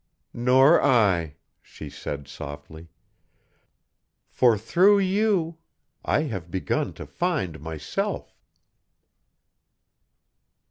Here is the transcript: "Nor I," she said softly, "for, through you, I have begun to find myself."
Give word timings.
"Nor 0.33 0.81
I," 0.81 1.35
she 1.61 1.87
said 1.87 2.27
softly, 2.27 2.87
"for, 4.29 4.57
through 4.57 4.97
you, 4.97 5.59
I 6.03 6.21
have 6.23 6.49
begun 6.49 6.91
to 6.93 7.05
find 7.05 7.59
myself." 7.59 8.35